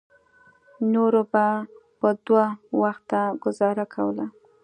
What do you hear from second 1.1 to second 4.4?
به په دوه وخته ګوزاره کوله.